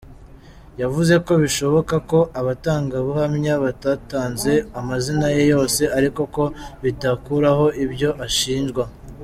[0.81, 6.43] Yavuze ko bishoboka ko abatangabuhamya batatanze amazina ye yose ariko ko
[6.83, 8.83] bidakuraho ibyo ashinjwa.